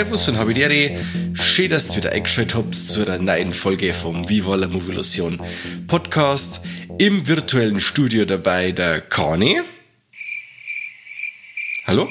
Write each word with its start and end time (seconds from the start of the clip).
Servus 0.00 0.28
und 0.28 0.38
Habitere. 0.38 0.96
Schön, 1.34 1.70
dass 1.70 1.90
ihr 1.90 1.96
wieder 1.98 2.12
eingeschaltet 2.12 2.54
habt 2.54 2.74
zu 2.74 3.06
einer 3.06 3.18
neuen 3.18 3.52
Folge 3.52 3.92
vom 3.92 4.28
Viva 4.28 4.54
la 4.54 4.66
Movilusion 4.66 5.38
Podcast. 5.86 6.60
Im 7.00 7.26
virtuellen 7.26 7.80
Studio 7.80 8.26
dabei 8.26 8.72
der 8.72 9.00
Kani. 9.00 9.62
Hallo? 11.86 12.10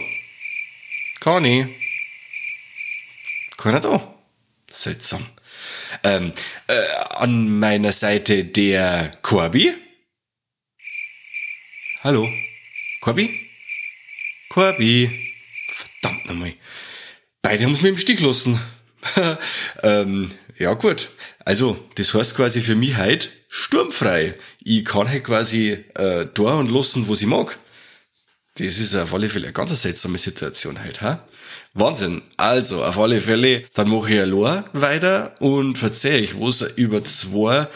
Kani? 1.20 1.76
Keiner 3.56 3.82
da? 3.82 4.16
Seltsam. 4.72 5.24
Ähm, 6.04 6.34
äh, 6.66 6.74
an 7.18 7.60
meiner 7.60 7.92
Seite 7.92 8.44
der 8.44 9.16
Corby. 9.22 9.76
Hallo? 12.04 12.28
Corby? 13.02 13.48
Corby? 14.50 15.36
Verdammt 15.72 16.26
nochmal. 16.26 16.54
Beide 17.44 17.64
haben 17.64 17.74
es 17.74 17.82
mir 17.82 17.90
im 17.90 17.98
Stich 18.00 18.22
lassen. 18.22 18.60
ähm, 19.84 20.32
ja 20.58 20.74
gut. 20.74 21.10
Also, 21.50 21.76
das 21.96 22.14
heißt 22.14 22.36
quasi 22.36 22.62
für 22.62 22.76
mich 22.76 22.96
heute 22.96 23.28
sturmfrei. 23.48 24.36
Ich 24.60 24.86
kann 24.86 25.10
halt 25.10 25.24
quasi 25.24 25.84
äh, 25.96 26.28
da 26.32 26.54
und 26.54 26.70
lassen, 26.70 27.08
wo 27.08 27.14
ich 27.14 27.26
mag. 27.26 27.58
Das 28.60 28.78
ist 28.78 28.96
auf 28.96 29.16
alle 29.16 29.30
Fälle 29.30 29.48
eine 29.48 29.54
ganz 29.54 29.82
seltsame 29.82 30.20
Situation 30.20 30.80
halt, 30.80 31.02
ha? 31.02 31.28
Wahnsinn. 31.74 32.22
Also, 32.38 32.84
auf 32.84 33.00
alle 33.00 33.20
Fälle, 33.20 33.64
dann 33.74 33.90
mache 33.90 34.14
ich 34.14 34.22
allein 34.22 34.64
weiter 34.74 35.34
und 35.40 35.80
verzeihe 35.80 36.20
ich 36.20 36.40
was 36.40 36.62
über 36.62 37.04
zwei, 37.04 37.68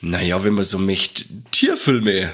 naja, 0.00 0.44
wenn 0.44 0.54
man 0.54 0.62
so 0.62 0.78
möchte, 0.78 1.24
Tierfilme. 1.50 2.32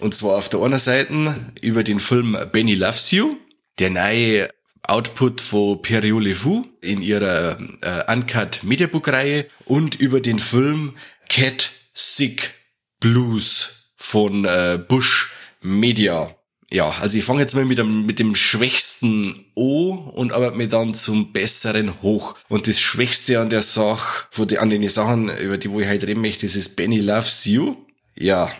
und 0.00 0.14
zwar 0.14 0.36
auf 0.36 0.50
der 0.50 0.60
einen 0.60 0.78
Seite 0.78 1.36
über 1.62 1.84
den 1.84 2.00
Film 2.00 2.36
Benny 2.52 2.74
Loves 2.74 3.12
You, 3.12 3.38
der 3.78 3.88
neue 3.88 4.50
Output 4.82 5.40
von 5.40 5.82
Periole 5.82 6.34
Fu 6.34 6.66
in 6.80 7.02
ihrer 7.02 7.58
äh, 7.82 8.12
Uncut 8.12 8.62
Mediabook 8.62 9.08
Reihe 9.08 9.46
und 9.66 9.94
über 9.94 10.20
den 10.20 10.38
Film 10.38 10.94
Cat 11.28 11.70
Sick 11.94 12.52
Blues 12.98 13.92
von 13.96 14.44
äh, 14.44 14.78
Bush 14.88 15.30
Media. 15.60 16.34
Ja, 16.72 16.88
also 17.00 17.18
ich 17.18 17.24
fange 17.24 17.40
jetzt 17.40 17.54
mal 17.56 17.64
mit 17.64 17.78
dem, 17.78 18.06
mit 18.06 18.20
dem 18.20 18.36
schwächsten 18.36 19.44
O 19.56 19.92
und 19.92 20.32
arbeite 20.32 20.56
mir 20.56 20.68
dann 20.68 20.94
zum 20.94 21.32
besseren 21.32 22.00
hoch. 22.00 22.36
Und 22.48 22.68
das 22.68 22.78
Schwächste 22.80 23.40
an 23.40 23.50
der 23.50 23.62
Sache, 23.62 24.26
von 24.30 24.46
den, 24.46 24.58
an 24.58 24.70
den 24.70 24.88
Sachen, 24.88 25.28
über 25.38 25.58
die 25.58 25.70
wo 25.70 25.80
ich 25.80 25.88
heute 25.88 26.06
reden 26.06 26.20
möchte, 26.20 26.46
das 26.46 26.54
ist 26.54 26.76
Benny 26.76 26.98
Loves 26.98 27.44
You. 27.44 27.76
Ja, 28.16 28.52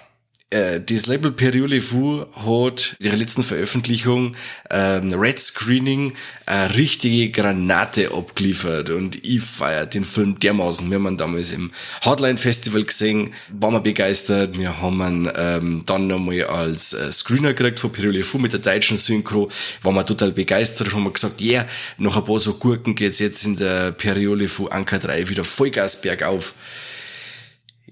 äh, 0.50 0.80
das 0.80 1.06
Label 1.06 1.30
Periole 1.30 1.80
Fu 1.80 2.24
hat 2.34 2.96
ihre 2.98 3.16
letzten 3.16 3.42
Veröffentlichung 3.42 4.34
ähm, 4.68 5.12
Red 5.14 5.38
Screening 5.38 6.12
eine 6.46 6.74
richtige 6.76 7.30
Granate 7.30 8.12
abgeliefert 8.12 8.90
und 8.90 9.24
ich 9.24 9.42
feiere 9.42 9.86
den 9.86 10.04
Film 10.04 10.38
dermaßen. 10.40 10.90
Wir 10.90 10.96
haben 10.96 11.06
ihn 11.06 11.16
damals 11.16 11.52
im 11.52 11.70
Hardline 12.02 12.36
Festival 12.36 12.82
gesehen, 12.82 13.32
waren 13.48 13.74
wir 13.74 13.80
begeistert. 13.80 14.58
Wir 14.58 14.80
haben 14.80 15.00
ihn 15.00 15.32
ähm, 15.36 15.82
dann 15.86 16.08
nochmal 16.08 16.44
als 16.44 16.92
äh, 16.92 17.12
Screener 17.12 17.54
gekriegt 17.54 17.78
von 17.78 17.92
Periole 17.92 18.24
Fu 18.24 18.38
mit 18.38 18.52
der 18.52 18.60
deutschen 18.60 18.96
Synchro, 18.96 19.50
waren 19.82 19.94
wir 19.94 20.04
total 20.04 20.32
begeistert, 20.32 20.92
haben 20.92 21.04
wir 21.04 21.12
gesagt, 21.12 21.40
ja, 21.40 21.60
yeah, 21.60 21.68
noch 21.98 22.16
ein 22.16 22.24
paar 22.24 22.40
so 22.40 22.54
Gurken 22.54 22.96
geht's 22.96 23.20
jetzt 23.20 23.44
in 23.44 23.56
der 23.56 23.92
Periole 23.92 24.48
Fu 24.48 24.66
Anker 24.66 24.98
3 24.98 25.28
wieder 25.28 25.44
Vollgas 25.44 26.00
bergauf. 26.00 26.54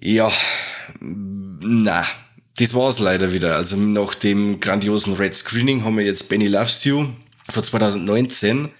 Ja, 0.00 0.30
na, 1.00 2.04
das 2.58 2.74
war's 2.74 2.98
leider 2.98 3.32
wieder. 3.32 3.56
Also 3.56 3.76
nach 3.76 4.14
dem 4.14 4.60
grandiosen 4.60 5.14
Red 5.14 5.34
Screening 5.34 5.84
haben 5.84 5.96
wir 5.96 6.04
jetzt 6.04 6.28
Benny 6.28 6.48
Loves 6.48 6.84
You 6.84 7.06
von 7.48 7.64
2019. 7.64 8.70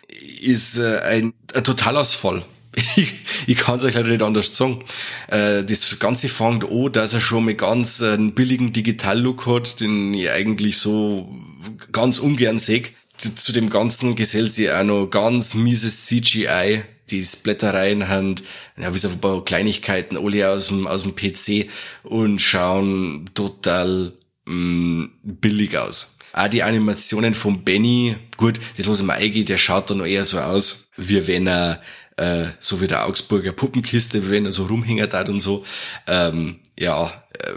Ist 0.40 0.78
äh, 0.78 1.00
ein, 1.00 1.32
ein 1.54 1.64
Totalausfall. 1.64 2.42
Ich, 2.96 3.12
ich 3.48 3.56
kann 3.56 3.76
es 3.76 3.84
euch 3.84 3.94
leider 3.94 4.08
nicht 4.08 4.22
anders 4.22 4.56
sagen. 4.56 4.84
Äh, 5.28 5.64
das 5.64 5.98
Ganze 5.98 6.28
fängt 6.28 6.64
an, 6.70 6.92
dass 6.92 7.12
er 7.12 7.20
schon 7.20 7.46
mal 7.46 7.54
ganz 7.54 8.00
äh, 8.00 8.12
einen 8.12 8.34
billigen 8.34 8.72
Digital-Look 8.72 9.46
hat, 9.46 9.80
den 9.80 10.14
ich 10.14 10.30
eigentlich 10.30 10.78
so 10.78 11.28
ganz 11.90 12.20
ungern 12.20 12.60
sehe. 12.60 12.84
Zu 13.16 13.52
dem 13.52 13.68
Ganzen 13.68 14.14
gesellt 14.14 14.52
sich 14.52 14.70
auch 14.70 14.84
noch 14.84 15.06
ganz 15.06 15.54
mieses 15.54 16.06
CGI 16.06 16.84
die 17.10 17.24
Splattereien 17.24 18.08
haben, 18.08 18.36
ja, 18.76 18.92
wie 18.92 18.98
so 18.98 19.08
ein 19.08 19.20
paar 19.20 19.44
Kleinigkeiten, 19.44 20.16
alle 20.16 20.48
aus 20.48 20.68
dem, 20.68 20.86
aus 20.86 21.02
dem 21.02 21.14
PC 21.14 21.68
und 22.02 22.40
schauen 22.40 23.24
total 23.34 24.12
mh, 24.46 24.54
mm, 24.54 25.10
billig 25.22 25.76
aus. 25.76 26.18
Auch 26.32 26.48
die 26.48 26.62
Animationen 26.62 27.34
von 27.34 27.64
Benny, 27.64 28.16
gut, 28.36 28.60
das 28.76 28.86
lasse 28.86 29.02
ich 29.02 29.06
mal 29.06 29.14
eingehen, 29.14 29.46
der 29.46 29.58
schaut 29.58 29.90
dann 29.90 30.04
eher 30.04 30.24
so 30.24 30.38
aus, 30.38 30.90
wie 30.96 31.26
wenn 31.26 31.46
er, 31.46 31.80
äh, 32.16 32.44
so 32.60 32.80
wie 32.80 32.86
der 32.86 33.06
Augsburger 33.06 33.52
Puppenkiste, 33.52 34.24
wie 34.26 34.30
wenn 34.30 34.44
er 34.44 34.52
so 34.52 34.64
rumhängert 34.64 35.14
hat 35.14 35.28
und 35.28 35.40
so, 35.40 35.64
ähm, 36.06 36.60
ja, 36.78 37.06
äh, 37.32 37.52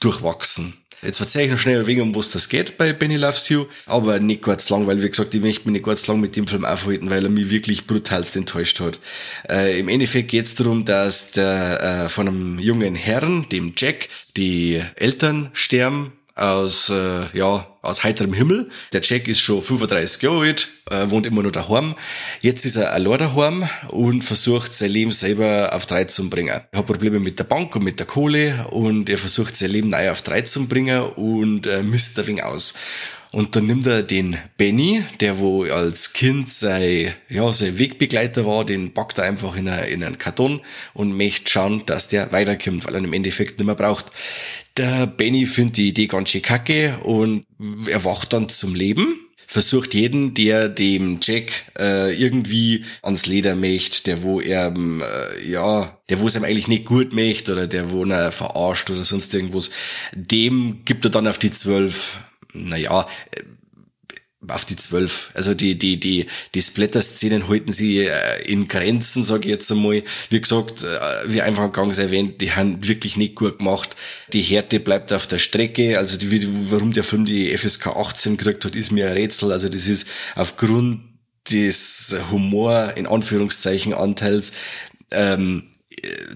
durchwachsen. 0.00 0.74
Jetzt 1.02 1.20
erzähle 1.20 1.44
ich 1.44 1.50
noch 1.52 1.58
schnell 1.58 1.86
wegen, 1.86 2.00
um 2.00 2.14
was 2.14 2.30
das 2.30 2.48
geht 2.48 2.76
bei 2.76 2.92
Benny 2.92 3.16
Loves 3.16 3.48
You, 3.48 3.66
aber 3.86 4.18
nicht 4.18 4.42
ganz 4.42 4.68
lang, 4.68 4.86
weil 4.86 5.00
wie 5.00 5.08
gesagt, 5.08 5.34
ich 5.34 5.40
möchte 5.40 5.66
mich 5.66 5.74
nicht 5.74 5.84
ganz 5.84 6.06
lang 6.08 6.20
mit 6.20 6.34
dem 6.34 6.46
Film 6.46 6.64
aufhalten, 6.64 7.08
weil 7.08 7.24
er 7.24 7.30
mich 7.30 7.50
wirklich 7.50 7.86
brutalst 7.86 8.34
enttäuscht 8.34 8.80
hat. 8.80 8.98
Äh, 9.48 9.78
Im 9.78 9.88
Endeffekt 9.88 10.28
geht 10.28 10.46
es 10.46 10.56
darum, 10.56 10.84
dass 10.84 11.30
der 11.32 12.04
äh, 12.04 12.08
von 12.08 12.26
einem 12.26 12.58
jungen 12.58 12.96
Herrn, 12.96 13.46
dem 13.50 13.74
Jack, 13.76 14.08
die 14.36 14.82
Eltern 14.96 15.50
sterben 15.52 16.12
aus, 16.38 16.90
äh, 16.90 17.36
ja, 17.36 17.66
aus 17.82 18.04
heiterem 18.04 18.32
Himmel. 18.32 18.70
Der 18.92 19.00
Jack 19.02 19.28
ist 19.28 19.40
schon 19.40 19.62
35 19.62 20.22
Jahre 20.22 20.40
alt, 20.40 20.68
äh, 20.90 21.10
wohnt 21.10 21.26
immer 21.26 21.42
nur 21.42 21.52
daheim. 21.52 21.94
Jetzt 22.40 22.64
ist 22.64 22.76
er 22.76 22.92
allein 22.92 23.18
daheim 23.18 23.68
und 23.88 24.22
versucht 24.22 24.74
sein 24.74 24.90
Leben 24.90 25.12
selber 25.12 25.70
auf 25.72 25.86
drei 25.86 26.04
zu 26.04 26.28
bringen. 26.30 26.60
Er 26.70 26.78
hat 26.78 26.86
Probleme 26.86 27.20
mit 27.20 27.38
der 27.38 27.44
Bank 27.44 27.74
und 27.76 27.84
mit 27.84 27.98
der 27.98 28.06
Kohle 28.06 28.68
und 28.70 29.08
er 29.08 29.18
versucht 29.18 29.56
sein 29.56 29.70
Leben 29.70 29.88
neu 29.88 30.10
auf 30.10 30.22
drei 30.22 30.42
zu 30.42 30.66
bringen 30.68 31.02
und 31.02 31.66
äh, 31.66 31.82
misst 31.82 32.18
ein 32.18 32.26
wenig 32.26 32.44
aus. 32.44 32.74
Und 33.30 33.56
dann 33.56 33.66
nimmt 33.66 33.86
er 33.86 34.02
den 34.02 34.38
Benny, 34.56 35.04
der 35.20 35.38
wo 35.38 35.64
als 35.64 36.14
Kind 36.14 36.48
sei, 36.48 37.14
ja, 37.28 37.52
sein 37.52 37.78
Wegbegleiter 37.78 38.46
war, 38.46 38.64
den 38.64 38.94
packt 38.94 39.18
er 39.18 39.24
einfach 39.24 39.54
in, 39.54 39.68
eine, 39.68 39.86
in 39.88 40.02
einen 40.02 40.16
Karton 40.16 40.60
und 40.94 41.14
möchte 41.14 41.50
schauen, 41.50 41.84
dass 41.84 42.08
der 42.08 42.32
weiterkommt, 42.32 42.86
weil 42.86 42.94
er 42.94 43.00
ihn 43.00 43.04
im 43.04 43.12
Endeffekt 43.12 43.58
nicht 43.58 43.66
mehr 43.66 43.74
braucht. 43.74 44.06
Der 44.78 45.06
Benny 45.06 45.44
findet 45.44 45.76
die 45.76 45.88
Idee 45.88 46.06
ganz 46.06 46.30
schön 46.30 46.42
kacke 46.42 46.98
und 47.02 47.44
erwacht 47.88 48.32
dann 48.32 48.48
zum 48.48 48.74
Leben 48.74 49.28
versucht 49.50 49.94
jeden, 49.94 50.34
der 50.34 50.68
dem 50.68 51.20
Jack 51.22 51.72
äh, 51.78 52.14
irgendwie 52.14 52.84
ans 53.02 53.24
Leder 53.24 53.56
möchte, 53.56 54.04
der 54.04 54.22
wo 54.22 54.42
er 54.42 54.74
äh, 54.76 55.50
ja, 55.50 55.98
der 56.10 56.20
wo 56.20 56.26
es 56.26 56.36
ihm 56.36 56.44
eigentlich 56.44 56.68
nicht 56.68 56.84
gut 56.84 57.14
möchte 57.14 57.54
oder 57.54 57.66
der 57.66 57.90
wo 57.90 58.04
er 58.04 58.30
verarscht 58.30 58.90
oder 58.90 59.04
sonst 59.04 59.32
irgendwas, 59.32 59.70
dem 60.12 60.80
gibt 60.84 61.06
er 61.06 61.10
dann 61.10 61.26
auf 61.26 61.38
die 61.38 61.50
zwölf 61.50 62.18
naja, 62.52 63.06
auf 64.48 64.64
die 64.64 64.76
zwölf. 64.76 65.30
Also 65.34 65.54
die, 65.54 65.78
die, 65.78 65.98
die, 65.98 66.26
die 66.54 66.62
Splatter-Szenen 66.62 67.48
halten 67.48 67.72
sie 67.72 68.06
äh, 68.06 68.42
in 68.46 68.68
Grenzen, 68.68 69.24
sage 69.24 69.42
ich 69.42 69.50
jetzt 69.50 69.70
einmal. 69.70 70.02
Wie 70.30 70.40
gesagt, 70.40 70.82
äh, 70.82 70.98
wie 71.26 71.42
einfach 71.42 71.72
ganz 71.72 71.98
erwähnt, 71.98 72.40
die 72.40 72.52
haben 72.52 72.86
wirklich 72.86 73.16
nicht 73.16 73.34
gut 73.34 73.58
gemacht. 73.58 73.96
Die 74.32 74.42
Härte 74.42 74.80
bleibt 74.80 75.12
auf 75.12 75.26
der 75.26 75.38
Strecke. 75.38 75.98
Also 75.98 76.16
die, 76.16 76.48
warum 76.70 76.92
der 76.92 77.04
Film 77.04 77.24
die 77.24 77.56
FSK 77.56 77.88
18 77.88 78.36
gekriegt 78.36 78.64
hat, 78.64 78.74
ist 78.74 78.92
mir 78.92 79.08
ein 79.08 79.14
Rätsel. 79.14 79.52
Also 79.52 79.68
das 79.68 79.86
ist 79.86 80.08
aufgrund 80.34 81.02
des 81.50 82.14
Humor, 82.30 82.92
in 82.96 83.06
Anführungszeichen, 83.06 83.94
Anteils, 83.94 84.52
ähm, 85.10 85.64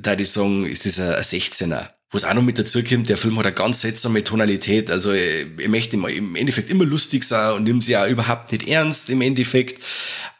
da 0.00 0.16
die 0.16 0.24
sagen, 0.24 0.66
ist 0.66 0.86
das 0.86 0.98
ein 0.98 1.22
16er. 1.22 1.90
Was 2.12 2.24
auch 2.24 2.34
noch 2.34 2.42
mit 2.42 2.58
dazu 2.58 2.82
kommt, 2.82 3.08
der 3.08 3.16
Film 3.16 3.38
hat 3.38 3.46
eine 3.46 3.54
ganz 3.54 3.80
seltsame 3.80 4.22
Tonalität. 4.22 4.90
Also 4.90 5.12
ich 5.12 5.68
möchte 5.68 5.96
im 5.96 6.36
Endeffekt 6.36 6.70
immer 6.70 6.84
lustig 6.84 7.24
sein 7.24 7.54
und 7.54 7.64
nimmt 7.64 7.84
sie 7.84 7.96
auch 7.96 8.06
überhaupt 8.06 8.52
nicht 8.52 8.68
ernst 8.68 9.08
im 9.08 9.22
Endeffekt. 9.22 9.82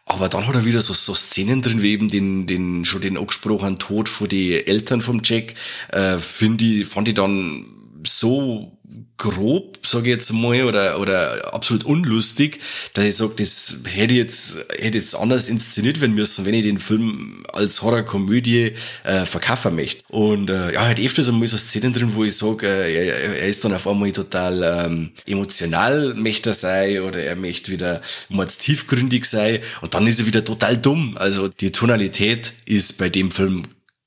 Aber 0.05 0.29
dann 0.29 0.47
hat 0.47 0.55
er 0.55 0.67
wieder 0.67 0.83
so, 0.83 0.93
so 0.93 1.15
Szenen 1.15 1.63
drin, 1.63 1.81
wie 1.81 1.93
eben 1.93 2.09
den, 2.09 2.47
den, 2.47 2.85
schon 2.85 3.01
den 3.01 3.17
angesprochenen 3.17 3.79
Tod 3.79 4.11
vor 4.11 4.29
die 4.29 4.67
Eltern 4.67 5.01
vom 5.01 5.23
Jack, 5.25 5.55
äh, 5.91 6.19
finde 6.19 6.65
ich, 6.65 6.87
fand 6.87 7.09
ich 7.09 7.15
dann 7.15 7.67
so 8.07 8.79
grob, 9.23 9.79
sage 9.87 10.11
ich 10.11 10.17
jetzt 10.17 10.33
mal, 10.33 10.65
oder, 10.65 10.99
oder 10.99 11.55
absolut 11.55 11.85
unlustig, 11.85 12.59
dass 12.93 13.05
ich 13.05 13.17
sage, 13.17 13.35
das 13.37 13.77
hätte 13.85 14.15
jetzt, 14.15 14.67
hätte 14.77 14.99
jetzt 14.99 15.15
anders 15.15 15.49
inszeniert 15.49 16.01
werden 16.01 16.15
müssen, 16.15 16.45
wenn 16.45 16.55
ich 16.55 16.65
den 16.65 16.79
Film 16.79 17.45
als 17.53 17.83
Horrorkomödie 17.83 18.73
äh, 19.05 19.25
verkaufen 19.25 19.77
möchte. 19.77 20.03
Und 20.09 20.51
äh, 20.51 20.73
ja, 20.75 20.87
halt 20.87 20.99
öfters 20.99 21.29
einmal 21.29 21.47
so 21.47 21.57
Szenen 21.57 21.93
drin, 21.93 22.15
wo 22.15 22.25
ich 22.25 22.37
sage, 22.37 22.67
äh, 22.67 23.07
er, 23.07 23.37
er 23.43 23.49
ist 23.49 23.65
dann 23.65 23.73
auf 23.73 23.87
einmal 23.87 24.11
total 24.11 24.87
ähm, 24.87 25.13
emotional, 25.27 26.15
möchte 26.15 26.51
er 26.51 26.55
sein, 26.55 27.03
oder 27.03 27.21
er 27.21 27.37
möchte 27.37 27.71
wieder 27.71 28.03
mords 28.29 28.59
tiefgründig 28.59 29.25
sein, 29.25 29.61
und 29.83 29.95
dann 29.95 30.07
ist 30.09 30.19
er 30.19 30.27
wieder 30.27 30.45
total 30.45 30.77
dumm. 30.77 31.17
Also 31.17 31.47
die 31.47 31.71
Tonalität 31.71 32.53
ist 32.67 32.99
bei 32.99 33.09
dem 33.09 33.31
Film 33.31 33.63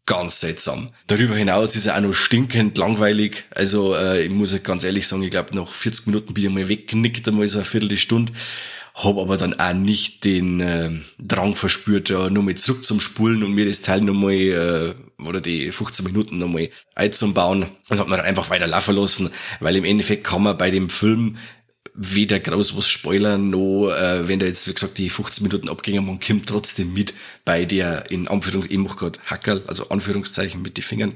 ganz 0.06 0.40
seltsam. 0.40 0.90
Darüber 1.08 1.36
hinaus 1.36 1.76
ist 1.76 1.88
er 1.88 1.98
auch 1.98 2.02
noch 2.02 2.14
stinkend 2.14 2.78
langweilig. 2.78 3.46
Also 3.52 3.96
äh, 3.96 4.24
ich 4.24 4.30
muss 4.30 4.62
ganz 4.64 4.84
ehrlich 4.84 5.08
sagen, 5.08 5.24
ich 5.24 5.32
glaube 5.32 5.56
nach 5.56 5.72
40 5.72 6.08
Minuten 6.08 6.34
bin 6.34 6.44
ich 6.44 6.50
mal 6.50 6.70
weggenickt, 6.70 7.28
einmal 7.28 7.48
so 7.48 7.60
eine 7.60 7.66
Viertelstunde. 7.66 8.34
Hab 8.94 9.18
aber 9.18 9.36
dann 9.36 9.60
auch 9.60 9.74
nicht 9.74 10.24
den 10.24 10.62
äh, 10.62 10.90
Drang 11.20 11.56
verspürt, 11.56 12.10
ja, 12.10 12.30
nochmal 12.30 12.56
zurück 12.56 12.86
zum 12.86 13.02
Spulen 13.02 13.44
und 13.44 13.52
mir 13.52 13.66
das 13.66 13.82
Teil 13.82 14.00
nochmal, 14.02 14.34
äh, 14.34 14.94
oder 15.22 15.42
die 15.42 15.72
15 15.72 16.06
Minuten 16.06 16.38
nochmal 16.38 16.70
einzubauen. 16.94 17.66
Und 17.90 18.00
hab 18.00 18.08
mir 18.08 18.18
dann 18.18 18.26
einfach 18.26 18.50
weiter 18.50 18.68
laufen 18.68 18.96
lassen, 18.96 19.30
weil 19.60 19.76
im 19.76 19.84
Endeffekt 19.84 20.24
kann 20.24 20.44
man 20.44 20.58
bei 20.58 20.72
dem 20.72 20.90
Film 20.90 21.36
weder 21.96 22.40
groß 22.40 22.76
was 22.76 22.88
spoilern, 22.88 23.50
noch, 23.50 23.90
äh, 23.90 24.28
wenn 24.28 24.40
da 24.40 24.46
jetzt, 24.46 24.68
wie 24.68 24.74
gesagt, 24.74 24.98
die 24.98 25.10
15 25.10 25.44
Minuten 25.44 25.70
abgingen, 25.70 26.06
man 26.06 26.20
kommt 26.20 26.48
trotzdem 26.48 26.94
mit 26.94 27.14
bei 27.46 27.66
der, 27.66 28.12
in 28.12 28.28
Anführungszeichen, 28.28 28.80
ich 28.80 28.88
mach 28.88 28.98
grad 28.98 29.20
Hackerl, 29.26 29.64
also 29.68 29.90
Anführungszeichen 29.90 30.62
mit 30.62 30.78
den 30.78 30.84
Fingern, 30.84 31.14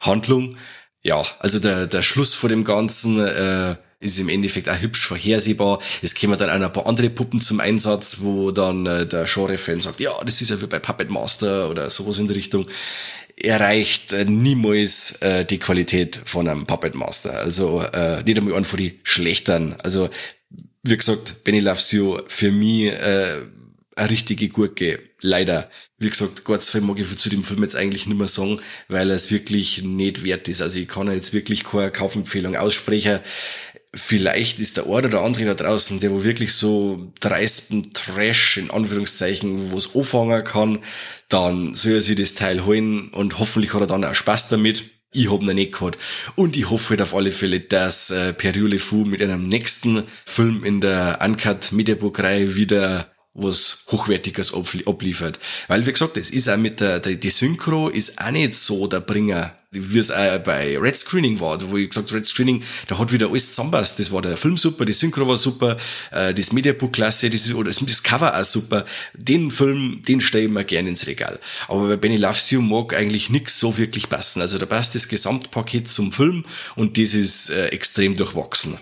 Handlung. 0.00 0.56
Ja, 1.02 1.24
also 1.38 1.58
der, 1.58 1.86
der 1.86 2.02
Schluss 2.02 2.34
vor 2.34 2.48
dem 2.48 2.64
Ganzen, 2.64 3.20
äh, 3.20 3.76
ist 4.02 4.18
im 4.18 4.28
Endeffekt 4.28 4.68
auch 4.68 4.80
hübsch 4.80 5.06
vorhersehbar. 5.06 5.78
Es 6.02 6.14
kämen 6.14 6.36
dann 6.36 6.50
auch 6.50 6.66
ein 6.66 6.72
paar 6.72 6.86
andere 6.86 7.08
Puppen 7.08 7.40
zum 7.40 7.60
Einsatz, 7.60 8.16
wo 8.18 8.50
dann 8.50 8.84
äh, 8.86 9.06
der 9.06 9.24
Genre-Fan 9.24 9.80
sagt, 9.80 10.00
ja, 10.00 10.12
das 10.24 10.40
ist 10.40 10.50
ja 10.50 10.60
wie 10.60 10.66
bei 10.66 10.80
Puppet 10.80 11.08
Master 11.08 11.70
oder 11.70 11.88
sowas 11.88 12.18
in 12.18 12.26
der 12.26 12.36
Richtung 12.36 12.66
erreicht 13.44 14.12
äh, 14.12 14.24
niemals 14.24 15.20
äh, 15.22 15.44
die 15.44 15.58
Qualität 15.58 16.20
von 16.24 16.48
einem 16.48 16.66
Puppet 16.66 16.94
Master. 16.94 17.38
Also 17.38 17.82
äh, 17.82 18.22
nicht 18.24 18.38
einmal 18.38 18.54
einen 18.54 18.64
von 18.64 18.78
die 18.78 19.00
schlechteren. 19.02 19.76
Also 19.82 20.08
wie 20.82 20.96
gesagt, 20.96 21.44
Benny 21.44 21.60
Loves 21.60 21.92
You 21.92 22.18
für 22.26 22.50
mich 22.50 22.92
äh, 22.92 23.42
eine 23.94 24.10
richtige 24.10 24.48
Gurke. 24.48 25.00
Leider. 25.20 25.70
Wie 25.98 26.10
gesagt, 26.10 26.44
Gott 26.44 26.62
sei 26.62 26.80
mag 26.80 26.98
ich 26.98 27.16
zu 27.16 27.28
dem 27.28 27.44
Film 27.44 27.62
jetzt 27.62 27.76
eigentlich 27.76 28.06
nicht 28.06 28.18
mehr 28.18 28.26
sagen, 28.26 28.60
weil 28.88 29.10
er 29.10 29.16
es 29.16 29.30
wirklich 29.30 29.82
nicht 29.82 30.24
wert 30.24 30.48
ist. 30.48 30.60
Also 30.60 30.78
ich 30.78 30.88
kann 30.88 31.10
jetzt 31.12 31.32
wirklich 31.32 31.64
keine 31.64 31.92
Kaufempfehlung 31.92 32.56
aussprechen 32.56 33.20
vielleicht 33.94 34.58
ist 34.60 34.76
der 34.76 34.86
eine 34.86 35.08
oder 35.08 35.22
andere 35.22 35.44
da 35.44 35.54
draußen, 35.54 36.00
der 36.00 36.10
wo 36.12 36.24
wirklich 36.24 36.54
so 36.54 37.12
dreisten 37.20 37.92
Trash 37.92 38.56
in 38.56 38.70
Anführungszeichen, 38.70 39.70
wo 39.70 39.78
es 39.78 39.94
anfangen 39.94 40.44
kann, 40.44 40.78
dann 41.28 41.74
soll 41.74 41.94
er 41.94 42.02
sich 42.02 42.16
das 42.16 42.34
Teil 42.34 42.64
holen 42.64 43.08
und 43.10 43.38
hoffentlich 43.38 43.74
hat 43.74 43.82
er 43.82 43.86
dann 43.86 44.04
auch 44.04 44.14
Spaß 44.14 44.48
damit. 44.48 44.84
Ich 45.14 45.30
hab 45.30 45.42
noch 45.42 45.52
nicht 45.52 45.72
gehabt. 45.72 45.98
Und 46.36 46.56
ich 46.56 46.70
hoffe 46.70 46.90
halt 46.90 47.02
auf 47.02 47.14
alle 47.14 47.32
Fälle, 47.32 47.60
dass 47.60 48.10
äh, 48.10 48.32
Periole 48.32 48.78
Fu 48.78 49.04
mit 49.04 49.20
einem 49.20 49.46
nächsten 49.46 50.04
Film 50.24 50.64
in 50.64 50.80
der 50.80 51.18
Uncut 51.22 51.70
Mediabook-Reihe 51.70 52.56
wieder 52.56 53.12
was 53.34 53.84
Hochwertiges 53.90 54.54
abliefert. 54.54 55.38
Weil, 55.68 55.84
wie 55.86 55.92
gesagt, 55.92 56.16
es 56.16 56.30
ist 56.30 56.48
auch 56.48 56.56
mit 56.56 56.80
der, 56.80 57.00
die 57.00 57.28
Synchro 57.28 57.90
ist 57.90 58.18
auch 58.18 58.30
nicht 58.30 58.54
so 58.54 58.86
der 58.86 59.00
Bringer, 59.00 59.54
wie 59.72 59.98
es 59.98 60.10
auch 60.10 60.38
bei 60.40 60.78
Red 60.78 60.96
Screening 60.96 61.40
war, 61.40 61.58
wo 61.70 61.76
ich 61.78 61.88
gesagt 61.88 62.12
Red 62.12 62.26
Screening, 62.26 62.62
da 62.88 62.98
hat 62.98 63.10
wieder 63.10 63.30
alles 63.30 63.48
zusammenpasst. 63.48 63.98
Das 63.98 64.12
war 64.12 64.20
der 64.20 64.36
Film 64.36 64.56
super, 64.56 64.84
die 64.84 64.92
Synchro 64.92 65.26
war 65.26 65.38
super, 65.38 65.78
äh, 66.10 66.34
das 66.34 66.52
Mediabook 66.52 66.92
klasse, 66.92 67.30
das, 67.30 67.52
oder 67.52 67.70
das 67.70 68.02
Cover 68.02 68.38
auch 68.38 68.44
super. 68.44 68.84
Den 69.14 69.50
Film, 69.50 70.02
den 70.06 70.20
stelle 70.20 70.44
ich 70.44 70.50
mir 70.50 70.64
gerne 70.64 70.90
ins 70.90 71.06
Regal. 71.06 71.40
Aber 71.68 71.88
bei 71.88 71.96
Benny 71.96 72.18
Loves 72.18 72.50
You 72.50 72.60
mag 72.60 72.94
eigentlich 72.94 73.30
nix 73.30 73.58
so 73.58 73.78
wirklich 73.78 74.08
passen. 74.08 74.42
Also 74.42 74.58
da 74.58 74.66
passt 74.66 74.94
das 74.94 75.08
Gesamtpaket 75.08 75.88
zum 75.88 76.12
Film 76.12 76.44
und 76.76 76.98
das 76.98 77.14
ist 77.14 77.50
äh, 77.50 77.68
extrem 77.68 78.16
durchwachsen. 78.16 78.78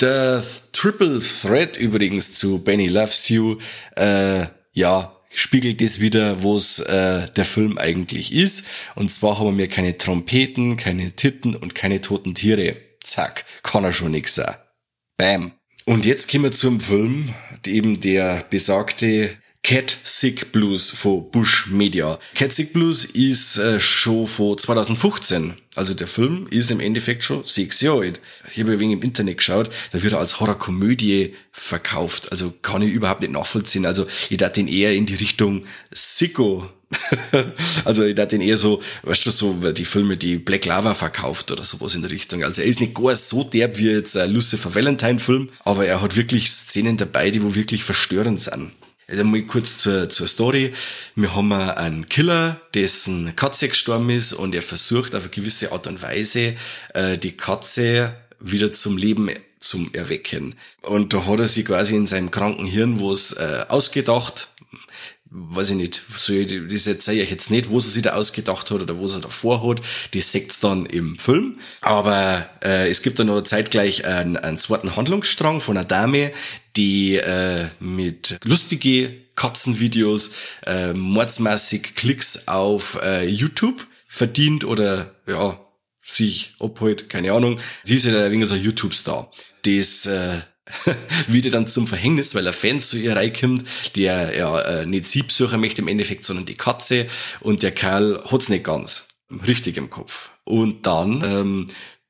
Der 0.00 0.44
Triple 0.72 1.18
Threat 1.18 1.76
übrigens 1.76 2.32
zu 2.34 2.62
Benny 2.62 2.86
Loves 2.86 3.28
You, 3.28 3.58
äh, 3.96 4.46
ja, 4.72 5.17
spiegelt 5.32 5.80
das 5.80 6.00
wieder, 6.00 6.42
wo 6.42 6.56
es 6.56 6.78
äh, 6.80 7.26
der 7.30 7.44
Film 7.44 7.78
eigentlich 7.78 8.32
ist. 8.32 8.64
Und 8.94 9.10
zwar 9.10 9.38
haben 9.38 9.58
wir 9.58 9.68
keine 9.68 9.98
Trompeten, 9.98 10.76
keine 10.76 11.12
Titten 11.12 11.54
und 11.54 11.74
keine 11.74 12.00
toten 12.00 12.34
Tiere. 12.34 12.76
Zack, 13.02 13.44
kann 13.62 13.84
er 13.84 13.92
schon 13.92 14.12
nix. 14.12 14.40
Bam. 15.16 15.52
Und 15.84 16.04
jetzt 16.04 16.30
kommen 16.30 16.44
wir 16.44 16.52
zum 16.52 16.80
Film, 16.80 17.34
eben 17.66 18.00
der 18.00 18.44
besagte 18.50 19.36
Cat 19.62 19.96
Sick 20.02 20.50
Blues 20.52 20.90
von 20.90 21.30
Bush 21.30 21.66
Media. 21.66 22.18
Cat 22.34 22.52
Sick 22.52 22.72
Blues 22.72 23.04
ist 23.04 23.58
äh, 23.58 23.78
schon 23.78 24.26
von 24.26 24.56
2015. 24.56 25.54
Also 25.74 25.92
der 25.94 26.06
Film 26.06 26.46
ist 26.50 26.70
im 26.70 26.80
Endeffekt 26.80 27.22
schon 27.22 27.44
sechs 27.44 27.80
Jahre 27.82 28.00
alt. 28.00 28.20
Ich 28.54 28.60
habe 28.60 28.80
wenig 28.80 28.96
im 28.96 29.02
Internet 29.02 29.36
geschaut, 29.36 29.70
da 29.92 30.02
wird 30.02 30.14
er 30.14 30.20
als 30.20 30.40
Horrorkomödie 30.40 31.34
verkauft. 31.52 32.32
Also 32.32 32.52
kann 32.62 32.82
ich 32.82 32.92
überhaupt 32.92 33.20
nicht 33.20 33.32
nachvollziehen. 33.32 33.84
Also 33.84 34.06
ich 34.30 34.38
dachte 34.38 34.60
ihn 34.60 34.68
eher 34.68 34.94
in 34.94 35.06
die 35.06 35.16
Richtung 35.16 35.66
Sicko. 35.92 36.70
also 37.84 38.04
ich 38.04 38.14
dachte 38.14 38.36
ihn 38.36 38.42
eher 38.42 38.56
so, 38.56 38.82
weißt 39.02 39.26
du, 39.26 39.30
so 39.30 39.52
die 39.72 39.84
Filme, 39.84 40.16
die 40.16 40.38
Black 40.38 40.64
Lava 40.64 40.94
verkauft 40.94 41.50
oder 41.50 41.62
sowas 41.62 41.94
in 41.94 42.00
der 42.00 42.10
Richtung. 42.10 42.42
Also 42.42 42.62
er 42.62 42.68
ist 42.68 42.80
nicht 42.80 42.94
gar 42.94 43.14
so 43.14 43.44
derb 43.44 43.78
wie 43.78 43.90
jetzt 43.90 44.16
ein 44.16 44.32
Lucifer 44.32 44.74
Valentine 44.74 45.18
Film, 45.18 45.50
aber 45.64 45.84
er 45.84 46.00
hat 46.00 46.16
wirklich 46.16 46.50
Szenen 46.50 46.96
dabei, 46.96 47.30
die 47.30 47.42
wo 47.42 47.54
wirklich 47.54 47.84
verstörend 47.84 48.40
sind. 48.40 48.72
Also 49.10 49.24
mal 49.24 49.42
kurz 49.42 49.78
zur, 49.78 50.10
zur 50.10 50.26
Story. 50.26 50.74
Wir 51.14 51.34
haben 51.34 51.50
einen 51.52 52.10
Killer, 52.10 52.60
dessen 52.74 53.34
Katze 53.36 53.68
gestorben 53.68 54.10
ist 54.10 54.34
und 54.34 54.54
er 54.54 54.60
versucht 54.60 55.14
auf 55.14 55.22
eine 55.22 55.30
gewisse 55.30 55.72
Art 55.72 55.86
und 55.86 56.02
Weise 56.02 56.54
äh, 56.92 57.16
die 57.16 57.34
Katze 57.34 58.14
wieder 58.38 58.70
zum 58.70 58.98
Leben 58.98 59.30
zum 59.60 59.90
Erwecken. 59.94 60.56
Und 60.82 61.14
da 61.14 61.24
hat 61.24 61.40
er 61.40 61.46
sich 61.46 61.64
quasi 61.64 61.96
in 61.96 62.06
seinem 62.06 62.30
kranken 62.30 62.66
Hirn 62.66 63.00
was 63.00 63.32
äh, 63.32 63.64
ausgedacht, 63.68 64.48
weiß 65.58 65.70
ich 65.70 65.76
nicht, 65.76 66.02
so 66.16 66.32
das 66.32 66.86
erzähle 66.86 67.22
ich 67.22 67.30
jetzt 67.30 67.50
nicht, 67.50 67.72
was 67.72 67.86
er 67.86 67.90
sich 67.90 68.02
da 68.02 68.12
ausgedacht 68.14 68.70
hat 68.70 68.80
oder 68.80 69.02
was 69.02 69.14
er 69.14 69.20
davor 69.20 69.68
hat, 69.68 69.82
das 70.14 70.30
seht's 70.30 70.60
dann 70.60 70.86
im 70.86 71.18
Film. 71.18 71.58
Aber 71.80 72.48
äh, 72.62 72.88
es 72.88 73.02
gibt 73.02 73.18
da 73.18 73.24
noch 73.24 73.42
zeitgleich 73.42 74.04
einen, 74.04 74.36
einen 74.36 74.58
zweiten 74.58 74.94
Handlungsstrang 74.94 75.60
von 75.60 75.76
einer 75.76 75.86
Dame, 75.86 76.30
die 76.76 77.16
äh, 77.16 77.66
mit 77.80 78.38
lustige 78.44 79.12
Katzenvideos 79.34 80.32
äh, 80.64 80.92
mordsmäßig 80.92 81.94
Klicks 81.96 82.46
auf 82.46 82.98
äh, 83.02 83.26
YouTube 83.28 83.86
verdient 84.06 84.64
oder 84.64 85.14
ja, 85.26 85.60
sich 86.00 86.54
abholt, 86.60 87.08
keine 87.08 87.32
Ahnung. 87.32 87.58
Sie 87.82 87.96
ist 87.96 88.04
ja 88.04 88.24
ein 88.24 88.30
wenig 88.30 88.48
so 88.48 88.54
ein 88.54 88.62
YouTube-Star. 88.62 89.30
Das 89.62 90.06
äh, 90.06 90.38
wieder 91.28 91.50
dann 91.50 91.66
zum 91.66 91.86
Verhängnis, 91.86 92.34
weil 92.34 92.46
er 92.46 92.52
Fans 92.52 92.88
zu 92.90 92.98
ihr 92.98 93.16
reinkommt, 93.16 93.64
der 93.96 94.36
ja 94.36 94.60
äh, 94.60 94.86
nicht 94.86 95.04
sie 95.04 95.22
besuchen 95.22 95.60
möchte 95.60 95.82
im 95.82 95.88
Endeffekt, 95.88 96.24
sondern 96.24 96.46
die 96.46 96.56
Katze 96.56 97.06
und 97.40 97.62
der 97.62 97.72
Kerl 97.72 98.22
hat's 98.30 98.48
nicht 98.48 98.64
ganz 98.64 99.08
richtig 99.46 99.76
im 99.76 99.90
Kopf. 99.90 100.30
Und 100.44 100.86
dann 100.86 101.22
ähm, 101.24 101.66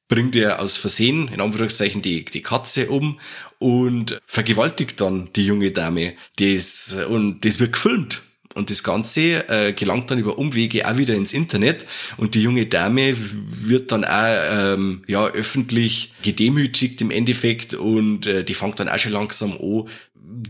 bringt 0.09 0.37
er 0.37 0.61
aus 0.61 0.77
Versehen, 0.77 1.29
in 1.29 1.41
Anführungszeichen, 1.41 2.03
die, 2.03 2.25
die 2.25 2.43
Katze 2.43 2.89
um 2.89 3.21
und 3.59 4.21
vergewaltigt 4.27 5.01
dann 5.01 5.31
die 5.35 5.45
junge 5.45 5.71
Dame. 5.71 6.15
Das, 6.39 6.97
und 7.09 7.45
das 7.45 7.61
wird 7.61 7.75
gefilmt. 7.75 8.23
Und 8.55 8.71
das 8.71 8.83
Ganze 8.83 9.49
äh, 9.49 9.73
gelangt 9.73 10.11
dann 10.11 10.19
über 10.19 10.39
Umwege 10.39 10.89
auch 10.89 10.97
wieder 10.97 11.15
ins 11.15 11.33
Internet 11.33 11.87
und 12.17 12.35
die 12.35 12.43
junge 12.43 12.67
Dame 12.67 13.15
wird 13.17 13.93
dann 13.93 14.05
auch 14.05 14.37
ähm, 14.75 15.03
ja 15.07 15.27
öffentlich 15.27 16.15
gedemütigt 16.23 17.01
im 17.03 17.11
Endeffekt 17.11 17.75
und 17.75 18.27
äh, 18.27 18.45
die 18.45 18.55
fängt 18.55 18.81
dann 18.81 18.89
auch 18.89 18.99
schon 18.99 19.13
langsam 19.13 19.53
an 19.53 19.85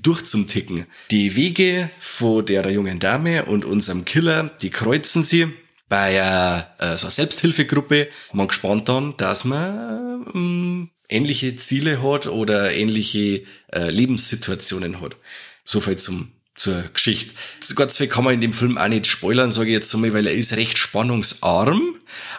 durchzumticken. 0.02 0.86
Die 1.10 1.36
Wege 1.36 1.88
von 2.00 2.44
der 2.44 2.70
jungen 2.70 2.98
Dame 2.98 3.44
und 3.44 3.64
unserem 3.64 4.04
Killer, 4.04 4.50
die 4.60 4.70
kreuzen 4.70 5.22
sie 5.22 5.48
bei 5.88 6.16
äh, 6.16 6.96
so 6.96 7.06
einer 7.06 7.10
Selbsthilfegruppe. 7.10 8.08
Man 8.32 8.48
gespannt 8.48 8.88
dann, 8.88 9.16
dass 9.16 9.44
man 9.44 10.90
äh, 11.08 11.14
ähnliche 11.14 11.56
Ziele 11.56 12.02
hat 12.02 12.26
oder 12.26 12.72
ähnliche 12.72 13.44
äh, 13.72 13.90
Lebenssituationen 13.90 15.00
hat. 15.00 15.16
So 15.64 15.80
viel 15.80 15.96
zum 15.96 16.32
zur 16.58 16.82
Geschichte. 16.92 17.34
Gott 17.74 17.92
sei 17.92 18.04
Dank 18.04 18.14
kann 18.14 18.24
man 18.24 18.34
in 18.34 18.40
dem 18.40 18.52
Film 18.52 18.78
auch 18.78 18.88
nicht 18.88 19.06
spoilern, 19.06 19.52
sage 19.52 19.68
ich 19.68 19.74
jetzt 19.74 19.94
einmal, 19.94 20.12
weil 20.12 20.26
er 20.26 20.34
ist 20.34 20.56
recht 20.56 20.78
spannungsarm, 20.78 21.96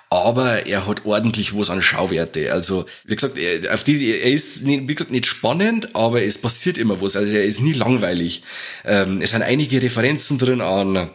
aber 0.10 0.68
er 0.68 0.88
hat 0.88 1.06
ordentlich 1.06 1.56
was 1.58 1.70
an 1.70 1.82
Schauwerte. 1.82 2.52
Also, 2.54 2.86
wie 3.06 3.16
gesagt, 3.16 3.38
er, 3.38 3.74
auf 3.74 3.84
die, 3.84 4.12
er 4.12 4.32
ist, 4.32 4.66
wie 4.66 4.86
gesagt, 4.86 5.12
nicht 5.12 5.26
spannend, 5.26 5.96
aber 5.96 6.22
es 6.24 6.38
passiert 6.38 6.78
immer 6.78 7.02
was. 7.02 7.16
Also, 7.16 7.36
er 7.36 7.44
ist 7.44 7.62
nie 7.62 7.74
langweilig. 7.74 8.44
Ähm, 8.86 9.22
es 9.22 9.32
sind 9.32 9.42
einige 9.42 9.82
Referenzen 9.82 10.38
drin 10.38 10.62
an 10.62 11.10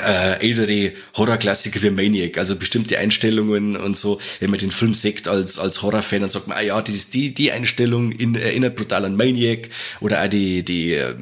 äh, 0.00 0.40
ältere 0.40 0.92
Horrorklassiker 1.16 1.82
wie 1.82 1.90
Maniac, 1.90 2.38
also 2.38 2.56
bestimmte 2.56 2.98
Einstellungen 2.98 3.76
und 3.76 3.96
so, 3.96 4.20
wenn 4.40 4.50
man 4.50 4.58
den 4.58 4.70
Film 4.70 4.94
sieht 4.94 5.28
als, 5.28 5.58
als 5.58 5.82
Horrorfan, 5.82 6.22
dann 6.22 6.30
sagt 6.30 6.48
man, 6.48 6.56
ah 6.56 6.62
ja, 6.62 6.80
das 6.80 6.94
ist 6.94 7.14
die, 7.14 7.34
die 7.34 7.52
Einstellung 7.52 8.12
in, 8.12 8.34
erinnert 8.34 8.76
brutal 8.76 9.04
an 9.04 9.16
Maniac 9.16 9.68
oder 10.00 10.22
auch 10.22 10.28
die, 10.28 10.64
die 10.64 10.94
äh, 10.94 11.14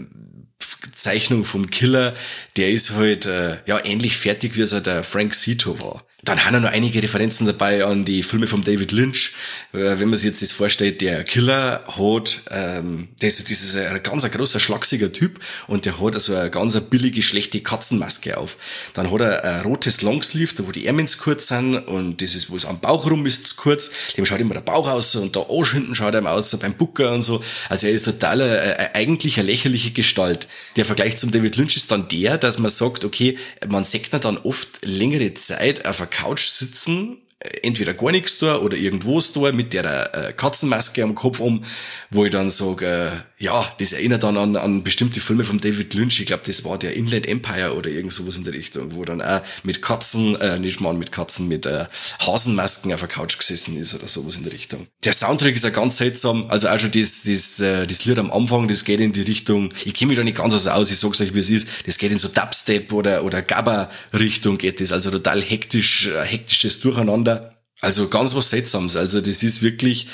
Zeichnung 1.02 1.45
vom 1.45 1.71
Killer, 1.71 2.14
der 2.57 2.71
ist 2.71 2.92
halt 2.92 3.26
äh, 3.26 3.59
ja 3.66 3.85
ähnlich 3.85 4.16
fertig, 4.16 4.57
wie 4.57 4.62
es 4.62 4.71
der 4.71 5.02
Frank 5.02 5.35
Zito 5.35 5.80
war. 5.80 6.04
Dann 6.30 6.44
haben 6.44 6.52
wir 6.52 6.60
noch 6.60 6.70
einige 6.70 7.02
Referenzen 7.02 7.44
dabei 7.44 7.84
an 7.84 8.04
die 8.04 8.22
Filme 8.22 8.46
von 8.46 8.62
David 8.62 8.92
Lynch. 8.92 9.34
Äh, 9.72 9.99
wenn 9.99 10.10
man 10.10 10.16
sich 10.16 10.26
jetzt 10.26 10.42
das 10.42 10.52
vorstellt, 10.52 11.00
der 11.00 11.25
Killer 11.25 11.82
hat, 11.88 12.42
ähm, 12.52 13.08
das, 13.18 13.38
das 13.38 13.50
ist 13.50 13.76
ein 13.76 14.00
ganz 14.04 14.22
ein 14.22 14.30
großer, 14.30 14.60
schlachsiger 14.60 15.12
Typ 15.12 15.40
und 15.66 15.87
der 15.87 16.00
hat 16.00 16.20
so 16.20 16.37
eine 16.37 16.49
ganz 16.49 16.78
billige, 16.82 17.20
schlechte 17.22 17.60
Katzenmaske 17.60 18.38
auf. 18.38 18.58
Dann 18.94 19.10
hat 19.10 19.20
er 19.22 19.42
ein 19.42 19.62
rotes 19.62 20.02
Longsleeve, 20.02 20.54
da 20.54 20.68
wo 20.68 20.70
die 20.70 20.87
Ärmel 20.87 21.04
kurz 21.20 21.49
sind 21.49 21.78
und 21.78 22.22
das 22.22 22.37
ist, 22.37 22.49
wo 22.49 22.54
es 22.54 22.64
am 22.64 22.78
Bauch 22.78 23.10
rum 23.10 23.26
ist, 23.26 23.56
kurz. 23.56 23.90
Dem 24.16 24.25
schaut 24.25 24.38
immer 24.38 24.54
der 24.54 24.60
Bauch 24.60 24.87
aus 24.87 25.16
und 25.16 25.34
da 25.34 25.46
Arsch 25.50 25.72
hinten 25.72 25.96
schaut 25.96 26.14
er 26.14 26.25
aus 26.30 26.56
beim 26.56 26.75
Bucker 26.75 27.12
und 27.12 27.22
so. 27.22 27.42
Also 27.68 27.88
er 27.88 27.92
ist 27.92 28.04
total 28.04 28.40
eine, 28.40 28.94
eigentlich 28.94 29.37
eine 29.40 29.49
lächerliche 29.49 29.90
Gestalt. 29.90 30.46
Der 30.76 30.84
Vergleich 30.84 31.16
zum 31.16 31.32
David 31.32 31.56
Lynch 31.56 31.75
ist 31.75 31.90
dann 31.90 32.06
der, 32.06 32.38
dass 32.38 32.60
man 32.60 32.70
sagt, 32.70 33.04
okay, 33.04 33.37
man 33.66 33.82
sagt 33.82 34.14
dann 34.25 34.38
oft 34.38 34.84
längere 34.84 35.34
Zeit 35.34 35.87
auf 35.87 35.99
Couch 36.20 36.48
sitzen 36.48 37.18
entweder 37.62 37.94
gar 37.94 38.12
nichts 38.12 38.38
da 38.38 38.58
oder 38.58 38.76
irgendwo 38.76 39.18
da 39.18 39.52
mit 39.52 39.72
der 39.72 40.14
äh, 40.14 40.32
Katzenmaske 40.32 41.02
am 41.02 41.14
Kopf 41.14 41.40
um, 41.40 41.64
wo 42.10 42.24
ich 42.24 42.30
dann 42.30 42.50
sage, 42.50 42.86
äh, 42.86 43.10
ja, 43.40 43.66
das 43.78 43.94
erinnert 43.94 44.23
dann 44.23 44.37
an, 44.37 44.54
an 44.56 44.82
bestimmte 44.82 45.18
Filme 45.18 45.44
von 45.44 45.61
David 45.61 45.94
Lynch. 45.94 46.20
Ich 46.20 46.26
glaube, 46.26 46.42
das 46.44 46.62
war 46.64 46.76
der 46.76 46.94
Inland 46.94 47.26
Empire 47.26 47.75
oder 47.75 47.88
irgend 47.88 48.12
sowas 48.12 48.37
in 48.37 48.44
der 48.44 48.52
Richtung, 48.52 48.94
wo 48.94 49.02
dann 49.02 49.23
auch 49.23 49.40
mit 49.62 49.80
Katzen, 49.80 50.38
äh, 50.42 50.59
nicht 50.59 50.82
mal 50.82 50.92
mit 50.92 51.11
Katzen, 51.11 51.49
mit 51.49 51.64
äh, 51.64 51.87
Hasenmasken 52.18 52.92
auf 52.92 53.00
der 53.00 53.09
Couch 53.09 53.38
gesessen 53.38 53.78
ist 53.78 53.94
oder 53.94 54.09
sowas 54.09 54.37
in 54.37 54.42
der 54.42 54.52
Richtung. 54.52 54.88
Der 55.04 55.14
Soundtrack 55.14 55.54
ist 55.54 55.64
ja 55.64 55.70
ganz 55.70 55.97
seltsam. 55.97 56.50
Also 56.50 56.68
auch 56.68 56.78
schon 56.78 56.90
das, 56.90 57.23
das, 57.23 57.61
äh, 57.61 57.87
das 57.87 58.04
Lied 58.04 58.18
am 58.18 58.30
Anfang, 58.30 58.68
das 58.68 58.85
geht 58.85 59.00
in 59.00 59.14
die 59.14 59.23
Richtung, 59.23 59.73
ich 59.87 59.94
kenne 59.94 60.11
mich 60.11 60.18
da 60.18 60.25
nicht 60.25 60.37
ganz 60.37 60.62
so 60.62 60.70
aus, 60.70 60.90
ich 60.90 60.99
sag's 60.99 61.23
euch, 61.23 61.32
wie 61.32 61.38
es 61.38 61.49
ist, 61.49 61.66
das 61.87 61.97
geht 61.97 62.12
in 62.12 62.18
so 62.18 62.28
Dubstep 62.28 62.92
oder, 62.92 63.25
oder 63.25 63.40
Gabba-Richtung 63.40 64.59
geht 64.59 64.82
das, 64.82 64.92
also 64.92 65.11
total 65.11 65.40
hektisch, 65.40 66.09
äh, 66.09 66.25
hektisches 66.25 66.80
Durcheinander 66.80 67.54
also 67.80 68.08
ganz 68.08 68.34
was 68.34 68.50
Seltsames. 68.50 68.96
Also 68.96 69.20
das 69.20 69.42
ist 69.42 69.62
wirklich 69.62 70.06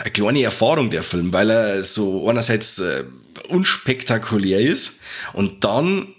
eine 0.00 0.10
kleine 0.10 0.42
Erfahrung, 0.42 0.90
der 0.90 1.02
Film, 1.02 1.32
weil 1.32 1.50
er 1.50 1.84
so 1.84 2.28
einerseits 2.28 2.78
äh, 2.78 3.04
unspektakulär 3.48 4.60
ist 4.60 5.00
und 5.32 5.64
dann 5.64 6.14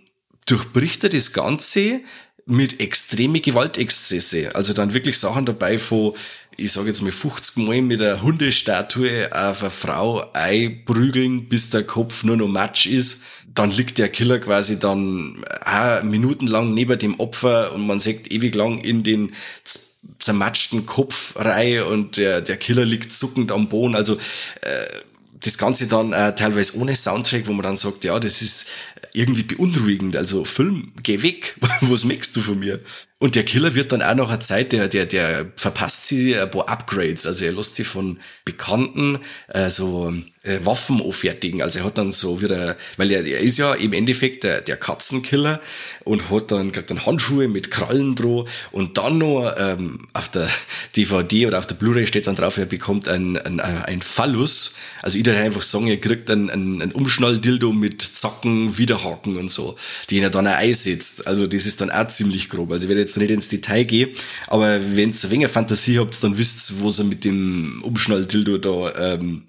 durchbricht 0.45 1.03
er 1.03 1.09
das 1.09 1.33
Ganze 1.33 2.01
mit 2.45 2.79
extreme 2.81 3.39
Gewaltexzesse. 3.39 4.55
Also 4.55 4.73
dann 4.73 4.93
wirklich 4.93 5.17
Sachen 5.17 5.45
dabei 5.45 5.79
von, 5.79 6.13
ich 6.57 6.73
sage 6.73 6.89
jetzt 6.89 7.01
mal 7.01 7.12
50 7.12 7.57
Mal 7.65 7.81
mit 7.81 8.01
einer 8.01 8.21
Hundestatue 8.21 9.29
auf 9.31 9.62
eine 9.62 9.71
Frau 9.71 10.31
einprügeln, 10.33 11.47
bis 11.47 11.69
der 11.69 11.83
Kopf 11.83 12.23
nur 12.23 12.38
noch 12.38 12.50
Matsch 12.50 12.85
ist. 12.85 13.23
Dann 13.55 13.71
liegt 13.71 13.97
der 13.97 14.09
Killer 14.09 14.39
quasi 14.39 14.77
dann 14.77 15.43
auch 15.63 16.03
minutenlang 16.03 16.73
neben 16.73 17.00
dem 17.00 17.19
Opfer 17.19 17.71
und 17.73 17.88
man 17.88 18.00
sagt 18.00 18.31
ewig 18.31 18.55
lang 18.55 18.79
in 18.79 19.03
den 19.03 19.31
zermatschten 20.19 20.86
Kopfreihe 20.86 21.86
und 21.86 22.17
der, 22.17 22.41
der 22.41 22.57
Killer 22.57 22.86
liegt 22.86 23.13
zuckend 23.13 23.51
am 23.51 23.69
Boden. 23.69 23.95
Also 23.95 24.15
äh, 24.15 24.86
das 25.41 25.57
Ganze 25.57 25.88
dann 25.88 26.13
äh, 26.13 26.33
teilweise 26.36 26.77
ohne 26.77 26.95
Soundtrack, 26.95 27.48
wo 27.48 27.53
man 27.53 27.63
dann 27.63 27.77
sagt, 27.77 28.03
ja, 28.03 28.19
das 28.19 28.41
ist 28.41 28.67
irgendwie 29.13 29.43
beunruhigend. 29.43 30.15
Also 30.15 30.45
Film, 30.45 30.93
geh 31.03 31.22
weg, 31.22 31.55
was 31.81 32.05
merkst 32.05 32.36
du 32.36 32.41
von 32.41 32.60
mir? 32.60 32.79
Und 33.23 33.35
der 33.35 33.45
Killer 33.45 33.73
wird 33.73 33.93
dann 33.93 34.01
auch 34.01 34.15
nach 34.15 34.27
einer 34.27 34.41
Zeit, 34.41 34.73
der, 34.73 34.89
der, 34.89 35.05
der 35.05 35.45
verpasst 35.55 36.07
sie 36.07 36.37
ein 36.37 36.51
paar 36.51 36.67
Upgrades. 36.67 37.25
Also 37.25 37.45
er 37.45 37.53
lässt 37.53 37.75
sie 37.75 37.85
von 37.85 38.19
Bekannten 38.43 39.17
äh, 39.47 39.69
so 39.69 40.13
äh, 40.43 40.59
Waffen 40.65 41.01
auffertigen. 41.01 41.61
Also 41.61 41.79
er 41.79 41.85
hat 41.85 41.97
dann 41.97 42.11
so 42.11 42.41
wieder, 42.41 42.75
weil 42.97 43.11
er, 43.11 43.25
er 43.25 43.39
ist 43.39 43.57
ja 43.57 43.73
im 43.75 43.93
Endeffekt 43.93 44.43
der, 44.43 44.59
der 44.59 44.75
Katzenkiller 44.75 45.61
und 46.03 46.29
hat 46.29 46.51
dann, 46.51 46.73
kriegt 46.73 46.89
dann 46.89 47.05
Handschuhe 47.05 47.47
mit 47.47 47.71
Krallen 47.71 48.15
droh 48.15 48.45
und 48.73 48.97
dann 48.97 49.19
noch 49.19 49.53
ähm, 49.57 50.05
auf 50.11 50.29
der 50.29 50.49
DVD 50.97 51.47
oder 51.47 51.59
auf 51.59 51.67
der 51.67 51.75
Blu-ray 51.75 52.05
steht 52.05 52.27
dann 52.27 52.35
drauf, 52.35 52.57
er 52.57 52.65
bekommt 52.65 53.07
ein, 53.07 53.37
ein, 53.37 53.61
ein 53.61 54.01
Phallus. 54.01 54.75
Also 55.01 55.17
ich 55.17 55.29
einfach 55.29 55.63
sagen, 55.63 55.87
er 55.87 55.97
kriegt 55.97 56.29
ein, 56.29 56.49
ein, 56.49 56.81
ein 56.81 56.91
Umschnalldildo 56.91 57.71
mit 57.71 58.01
Zacken, 58.01 58.77
Widerhaken 58.77 59.37
und 59.37 59.49
so, 59.49 59.77
den 60.11 60.23
er 60.23 60.29
dann 60.29 60.47
auch 60.47 60.51
einsetzt. 60.51 61.25
Also 61.25 61.47
das 61.47 61.65
ist 61.65 61.79
dann 61.79 61.89
auch 61.89 62.09
ziemlich 62.09 62.49
grob. 62.49 62.71
Also 62.71 62.83
ich 62.83 62.89
werde 62.89 63.12
jetzt 63.13 63.17
nicht 63.17 63.32
ins 63.32 63.50
Detail 63.50 63.84
gehen, 63.86 64.10
aber 64.48 64.79
wenn 64.96 65.12
ihr 65.12 65.15
ein 65.24 65.32
wenig 65.32 65.48
Fantasie 65.50 66.00
habt, 66.00 66.24
dann 66.24 66.38
wisst 66.38 66.72
ihr, 66.72 66.84
was 66.84 67.00
er 67.00 67.05
mit 67.05 67.24
dem 67.25 67.82
Umschnalldildo 67.84 68.58
da 68.58 69.13
ähm, 69.13 69.43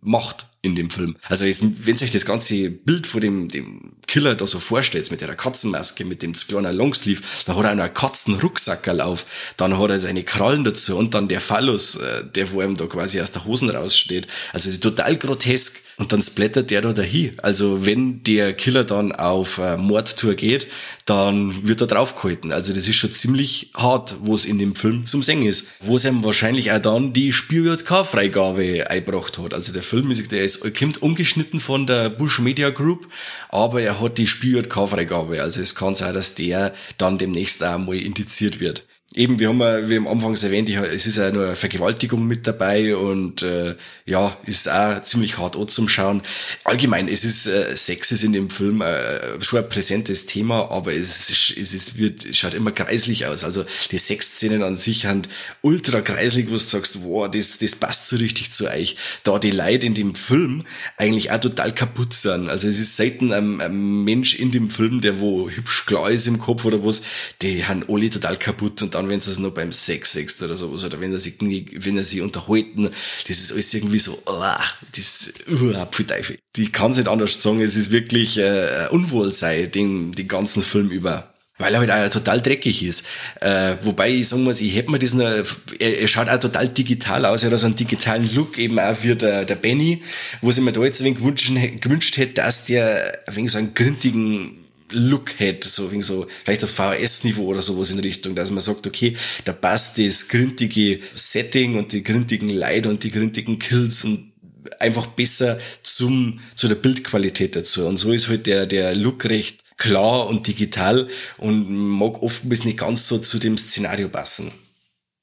macht 0.00 0.46
in 0.62 0.74
dem 0.74 0.88
Film. 0.88 1.16
Also 1.28 1.44
wenn 1.44 1.96
sich 1.96 2.10
das 2.10 2.24
ganze 2.24 2.70
Bild 2.70 3.06
von 3.06 3.20
dem, 3.20 3.48
dem 3.48 3.92
Killer 4.06 4.34
da 4.34 4.46
so 4.46 4.58
vorstellt, 4.58 5.10
mit 5.10 5.20
der 5.20 5.34
Katzenmaske, 5.34 6.04
mit 6.04 6.22
dem 6.22 6.32
kleinen 6.32 6.76
Longsleeve, 6.76 7.22
dann 7.46 7.56
hat 7.56 7.64
er 7.64 7.74
noch 7.74 7.84
einen 7.84 7.94
Katzenrucksackerl 7.94 9.00
auf, 9.02 9.26
dann 9.58 9.78
hat 9.78 9.90
er 9.90 10.00
seine 10.00 10.22
Krallen 10.22 10.64
dazu 10.64 10.96
und 10.96 11.14
dann 11.14 11.28
der 11.28 11.40
Phallus, 11.40 11.96
äh, 11.96 12.24
der 12.24 12.46
vor 12.46 12.64
ihm 12.64 12.76
da 12.76 12.86
quasi 12.86 13.20
aus 13.20 13.32
der 13.32 13.44
Hosen 13.44 13.68
raussteht. 13.70 14.26
Also 14.52 14.70
total 14.78 15.16
grotesk. 15.16 15.83
Und 15.96 16.12
dann 16.12 16.22
splattert 16.22 16.70
der 16.70 16.80
da 16.80 16.92
dahin. 16.92 17.32
Also 17.40 17.86
wenn 17.86 18.22
der 18.24 18.52
Killer 18.52 18.82
dann 18.82 19.12
auf 19.12 19.58
äh, 19.58 19.76
Mordtour 19.76 20.34
geht, 20.34 20.66
dann 21.06 21.68
wird 21.68 21.80
er 21.82 21.86
draufgehalten. 21.86 22.50
Also 22.50 22.72
das 22.72 22.88
ist 22.88 22.96
schon 22.96 23.12
ziemlich 23.12 23.70
hart, 23.74 24.16
wo 24.20 24.34
es 24.34 24.44
in 24.44 24.58
dem 24.58 24.74
Film 24.74 25.06
zum 25.06 25.22
Singen 25.22 25.46
ist. 25.46 25.68
Wo 25.80 25.96
es 25.96 26.04
ihm 26.04 26.24
wahrscheinlich 26.24 26.72
auch 26.72 26.80
dann 26.80 27.12
die 27.12 27.32
Spiel-K-Freigabe 27.32 28.90
eingebracht 28.90 29.38
hat. 29.38 29.54
Also 29.54 29.72
der 29.72 29.82
Film 29.82 30.10
ist, 30.10 30.32
der 30.32 30.44
ist, 30.44 30.62
kommt 30.76 31.00
umgeschnitten 31.00 31.60
von 31.60 31.86
der 31.86 32.10
Bush 32.10 32.40
Media 32.40 32.70
Group, 32.70 33.06
aber 33.50 33.80
er 33.80 34.00
hat 34.00 34.18
die 34.18 34.26
Spiel-K-Freigabe. 34.26 35.42
Also 35.42 35.60
es 35.60 35.76
kann 35.76 35.94
sein, 35.94 36.14
dass 36.14 36.34
der 36.34 36.74
dann 36.98 37.18
demnächst 37.18 37.62
auch 37.62 37.78
mal 37.78 37.96
indiziert 37.96 38.58
wird 38.58 38.84
eben, 39.14 39.38
wir 39.38 39.48
haben 39.48 39.60
ja, 39.60 39.88
wie 39.88 39.96
am 39.96 40.08
Anfang 40.08 40.34
erwähnt, 40.34 40.68
ich, 40.68 40.76
es 40.76 41.06
ist 41.06 41.16
ja 41.16 41.30
nur 41.30 41.54
Vergewaltigung 41.54 42.26
mit 42.26 42.46
dabei 42.46 42.96
und 42.96 43.42
äh, 43.42 43.76
ja, 44.06 44.36
ist 44.44 44.68
auch 44.68 45.02
ziemlich 45.02 45.38
hart 45.38 45.54
zum 45.70 45.88
Schauen. 45.88 46.22
Allgemein, 46.64 47.08
es 47.08 47.24
ist 47.24 47.46
äh, 47.46 47.76
Sex 47.76 48.10
ist 48.12 48.24
in 48.24 48.32
dem 48.32 48.50
Film 48.50 48.80
äh, 48.80 49.40
schon 49.40 49.60
ein 49.60 49.68
präsentes 49.68 50.26
Thema, 50.26 50.70
aber 50.70 50.92
es, 50.92 51.30
es 51.30 51.74
ist, 51.74 51.98
wird, 51.98 52.24
es 52.24 52.38
schaut 52.38 52.54
immer 52.54 52.72
kreislich 52.72 53.26
aus. 53.26 53.44
Also 53.44 53.64
die 53.90 53.98
Sexszenen 53.98 54.62
an 54.62 54.76
sich 54.76 55.02
sind 55.02 55.28
ultra 55.62 56.00
kreislig, 56.00 56.48
wo 56.48 56.52
du 56.52 56.58
sagst, 56.58 57.04
wow, 57.04 57.30
das, 57.30 57.58
das 57.58 57.76
passt 57.76 58.08
so 58.08 58.16
richtig 58.16 58.50
zu 58.50 58.68
euch. 58.68 58.96
Da 59.22 59.38
die 59.38 59.52
Leute 59.52 59.86
in 59.86 59.94
dem 59.94 60.14
Film 60.14 60.64
eigentlich 60.96 61.30
auch 61.30 61.38
total 61.38 61.72
kaputt 61.72 62.14
sind. 62.14 62.50
Also 62.50 62.68
es 62.68 62.78
ist 62.78 62.96
selten 62.96 63.32
ein, 63.32 63.60
ein 63.60 64.04
Mensch 64.04 64.34
in 64.34 64.50
dem 64.50 64.70
Film, 64.70 65.00
der 65.00 65.20
wo 65.20 65.48
hübsch 65.48 65.86
klar 65.86 66.10
ist 66.10 66.26
im 66.26 66.40
Kopf 66.40 66.64
oder 66.64 66.84
was, 66.84 67.02
die 67.42 67.64
haben 67.64 67.84
alle 67.88 68.10
total 68.10 68.36
kaputt 68.36 68.82
und 68.82 68.94
dann 68.94 69.03
dann, 69.04 69.10
wenn 69.10 69.18
es 69.20 69.38
nur 69.38 69.52
beim 69.52 69.72
Sex 69.72 70.12
sext 70.12 70.42
oder 70.42 70.56
sowas, 70.56 70.84
oder 70.84 71.00
wenn 71.00 71.12
er 71.12 71.20
sich, 71.20 71.34
wenn 71.40 71.96
er 71.96 72.04
sie 72.04 72.20
unterhalten, 72.20 72.90
das 73.28 73.38
ist 73.38 73.52
alles 73.52 73.72
irgendwie 73.74 73.98
so, 73.98 74.18
oh, 74.26 74.42
das, 74.94 75.32
uh, 75.50 75.72
Teufel. 76.04 76.38
Die 76.56 76.70
kann 76.70 76.92
es 76.92 76.98
nicht 76.98 77.08
anders 77.08 77.40
sagen, 77.40 77.60
es 77.60 77.76
ist 77.76 77.90
wirklich 77.90 78.38
äh, 78.38 78.88
Unwohlsein, 78.90 79.70
den, 79.70 80.12
den 80.12 80.28
ganzen 80.28 80.62
Film 80.62 80.90
über 80.90 81.30
weil 81.56 81.72
er 81.72 81.78
halt 81.78 81.90
auch 81.92 82.10
total 82.10 82.40
dreckig 82.40 82.82
ist. 82.82 83.06
Äh, 83.40 83.76
wobei 83.82 84.10
ich 84.10 84.28
sagen 84.28 84.42
muss, 84.42 84.60
ich 84.60 84.74
hätte 84.74 84.90
mir 84.90 84.98
das 84.98 85.14
noch, 85.14 85.24
er, 85.78 86.00
er 86.00 86.08
schaut 86.08 86.28
auch 86.28 86.40
total 86.40 86.68
digital 86.68 87.24
aus, 87.24 87.44
er 87.44 87.52
hat 87.52 87.60
so 87.60 87.66
einen 87.66 87.76
digitalen 87.76 88.28
Look, 88.34 88.58
eben 88.58 88.76
auch 88.80 88.96
wie 89.02 89.14
der, 89.14 89.44
der 89.44 89.54
Benny, 89.54 90.02
wo 90.40 90.50
sich 90.50 90.64
mir 90.64 90.72
da 90.72 90.82
jetzt 90.82 91.00
ein 91.00 91.04
wenig 91.04 91.18
gewünscht, 91.20 91.52
gewünscht 91.80 92.16
hätte, 92.16 92.34
dass 92.34 92.64
der 92.64 93.22
ein 93.28 93.36
wenig 93.36 93.52
so 93.52 93.58
einen 93.58 93.72
grintigen 93.72 94.63
Look 94.94 95.38
hätte, 95.38 95.68
so, 95.68 95.90
so 96.00 96.26
vielleicht 96.44 96.64
auf 96.64 96.70
VHS-Niveau 96.70 97.46
oder 97.46 97.60
sowas 97.60 97.90
in 97.90 97.98
Richtung, 97.98 98.34
dass 98.34 98.50
man 98.50 98.60
sagt, 98.60 98.86
okay, 98.86 99.16
da 99.44 99.52
passt 99.52 99.98
das 99.98 100.28
gründige 100.28 101.00
Setting 101.14 101.76
und 101.76 101.92
die 101.92 102.02
gründigen 102.02 102.48
Leid 102.48 102.86
und 102.86 103.02
die 103.02 103.10
gründigen 103.10 103.58
Kills 103.58 104.04
und 104.04 104.32
einfach 104.78 105.06
besser 105.06 105.58
zum, 105.82 106.40
zu 106.54 106.68
der 106.68 106.76
Bildqualität 106.76 107.56
dazu. 107.56 107.86
Und 107.86 107.96
so 107.96 108.12
ist 108.12 108.28
halt 108.28 108.46
der, 108.46 108.66
der 108.66 108.94
Look 108.94 109.24
recht 109.26 109.60
klar 109.76 110.26
und 110.28 110.46
digital 110.46 111.08
und 111.38 111.68
mag 111.70 112.22
oftmals 112.22 112.64
nicht 112.64 112.78
ganz 112.78 113.08
so 113.08 113.18
zu 113.18 113.38
dem 113.38 113.58
Szenario 113.58 114.08
passen. 114.08 114.52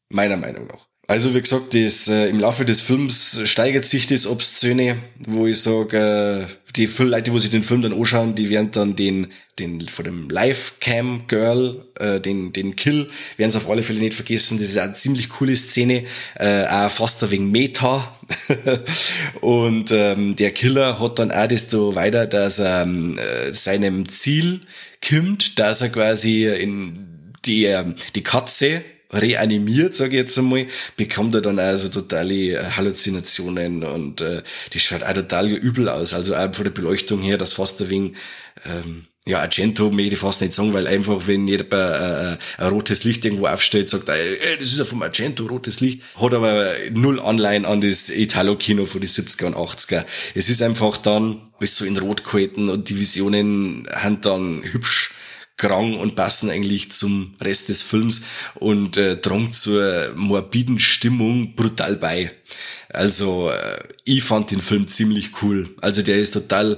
Meiner 0.10 0.38
Meinung 0.38 0.68
nach. 0.68 0.90
Also 1.08 1.36
wie 1.36 1.41
gesagt, 1.41 1.74
das, 1.74 2.08
äh, 2.08 2.29
im 2.29 2.39
Laufe 2.39 2.63
des 2.63 2.79
Films 2.79 3.41
steigert 3.43 3.86
sich 3.86 4.08
das 4.08 4.25
Obszöne, 4.25 4.98
wo 5.27 5.46
ich 5.46 5.60
sage, 5.60 6.48
äh, 6.48 6.72
die 6.75 6.86
Leute, 6.86 7.34
wo 7.34 7.38
sich 7.38 7.50
den 7.50 7.63
Film 7.63 7.81
dann 7.81 7.93
anschauen, 7.93 8.36
die 8.36 8.50
werden 8.50 8.72
dann 8.72 8.96
den, 8.96 9.27
den 9.60 9.81
von 9.81 10.05
dem 10.05 10.29
Live-Cam-Girl, 10.29 11.86
äh, 12.00 12.22
den, 12.22 12.53
den 12.53 12.77
Kill, 12.77 13.10
werden 13.36 13.51
sie 13.51 13.58
auf 13.58 13.70
alle 13.70 13.84
Fälle 13.84 14.00
nicht 14.00 14.13
vergessen. 14.13 14.58
Das 14.60 14.70
ist 14.70 14.77
eine 14.77 14.93
ziemlich 14.93 15.29
coole 15.29 15.55
Szene, 15.55 16.05
äh, 16.36 16.65
auch 16.67 16.89
fast 16.89 17.29
wenig 17.29 17.51
Meta. 17.51 18.15
und 19.41 19.91
ähm, 19.91 20.36
der 20.38 20.51
Killer 20.51 21.00
hat 21.00 21.20
dann 21.20 21.31
auch 21.31 21.48
desto 21.48 21.96
weiter, 21.96 22.25
dass 22.25 22.60
er 22.60 22.84
ähm, 22.84 23.20
seinem 23.51 24.08
Ziel 24.08 24.62
kommt, 25.05 25.60
dass 25.60 25.81
er 25.81 25.89
quasi 25.89 26.46
in 26.46 27.34
die, 27.46 27.65
ähm, 27.65 27.96
die 28.15 28.24
Katze 28.24 28.81
reanimiert, 29.12 29.96
sage 29.96 30.12
ich 30.12 30.18
jetzt 30.18 30.38
einmal, 30.38 30.68
bekommt 30.96 31.36
er 31.36 31.41
dann 31.41 31.60
also 31.60 31.89
totale 31.89 32.53
äh, 32.53 32.63
Halluzinationen 32.63 33.84
und 33.84 34.22
äh, 34.22 34.41
die 34.74 34.80
schaut 34.80 35.03
auch 35.03 35.13
total 35.13 35.48
übel 35.50 35.89
aus. 35.89 36.13
Also 36.13 36.36
auch 36.36 36.53
von 36.53 36.63
der 36.63 36.72
Beleuchtung 36.72 37.22
her, 37.22 37.38
das 37.38 37.53
fast 37.53 37.82
ein 37.82 37.89
wenig, 37.89 38.13
ähm, 38.65 39.06
ja, 39.27 39.39
Argento 39.39 39.91
möchte 39.91 40.13
ich 40.13 40.20
fast 40.20 40.41
nicht 40.41 40.53
sagen, 40.53 40.74
weil 40.74 40.88
einfach, 40.88 41.27
wenn 41.27 41.48
jeder 41.48 42.38
äh, 42.38 42.38
ein 42.58 42.70
rotes 42.70 43.03
Licht 43.03 43.24
irgendwo 43.24 43.46
aufstellt, 43.46 43.88
sagt, 43.88 44.10
ey, 44.10 44.39
das 44.58 44.70
ist 44.70 44.80
ja 44.80 44.84
vom 44.84 45.03
Argento, 45.03 45.46
rotes 45.46 45.80
Licht, 45.80 46.01
hat 46.20 46.34
aber 46.34 46.72
null 46.91 47.20
Anleihen 47.20 47.65
an 47.65 47.82
das 47.82 48.10
Italo-Kino 48.10 48.86
von 48.86 49.00
den 49.00 49.10
70er 49.10 49.46
und 49.46 49.56
80er. 49.56 50.06
Es 50.34 50.50
ist 50.50 50.63
einfach 50.63 50.98
dann 50.98 51.51
alles 51.60 51.77
so 51.77 51.86
in 51.86 51.98
Rot 51.98 52.24
gehalten 52.24 52.70
und 52.70 52.89
die 52.89 53.00
Visionen 53.00 53.88
haben 53.94 54.22
dann 54.22 54.63
hübsch 54.63 55.11
grang 55.62 55.96
und 55.96 56.15
passen 56.15 56.50
eigentlich 56.50 56.91
zum 56.91 57.34
Rest 57.39 57.70
des 57.70 57.82
Films 57.82 58.24
und 58.56 58.98
äh, 58.98 59.15
drang 59.15 59.53
zur 59.53 60.12
morbiden 60.15 60.80
Stimmung 60.80 61.56
brutal 61.56 61.96
bei. 61.96 62.32
Also 62.89 63.50
äh, 63.50 63.80
ich 64.03 64.24
fand 64.24 64.51
den 64.51 64.62
Film 64.62 64.88
ziemlich 64.88 65.41
cool. 65.41 65.70
Also 65.80 66.01
der 66.01 66.18
ist 66.18 66.32
total 66.32 66.77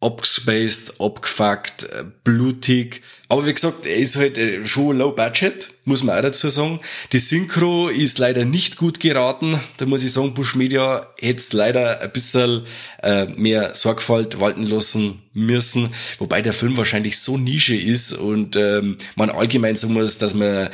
abgespaced, 0.00 1.00
abgefuckt, 1.00 1.84
äh, 1.84 2.04
blutig. 2.24 3.02
Aber 3.28 3.46
wie 3.46 3.54
gesagt, 3.54 3.86
er 3.86 3.96
ist 3.96 4.16
halt 4.16 4.36
äh, 4.36 4.64
schon 4.66 4.98
low 4.98 5.12
budget, 5.12 5.70
muss 5.84 6.02
man 6.02 6.16
auch 6.16 6.22
dazu 6.22 6.50
sagen. 6.50 6.80
Die 7.12 7.18
Synchro 7.18 7.88
ist 7.88 8.18
leider 8.18 8.44
nicht 8.44 8.76
gut 8.76 9.00
geraten. 9.00 9.58
Da 9.78 9.86
muss 9.86 10.04
ich 10.04 10.12
sagen, 10.12 10.34
Bush 10.34 10.54
Media 10.54 11.06
hätte 11.18 11.56
leider 11.56 12.00
ein 12.00 12.12
bisschen 12.12 12.66
äh, 13.02 13.26
mehr 13.26 13.74
Sorgfalt 13.74 14.40
walten 14.40 14.66
lassen 14.66 15.22
müssen. 15.32 15.92
Wobei 16.18 16.42
der 16.42 16.52
Film 16.52 16.76
wahrscheinlich 16.76 17.18
so 17.18 17.38
Nische 17.38 17.74
ist 17.74 18.12
und 18.12 18.56
ähm, 18.56 18.98
man 19.16 19.30
allgemein 19.30 19.76
sagen 19.76 19.94
muss, 19.94 20.18
dass 20.18 20.34
man 20.34 20.68